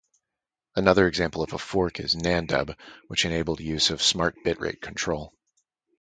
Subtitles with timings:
[0.75, 5.31] Another example of a fork is Nandub, which enabled use of Smart Bitrate Control.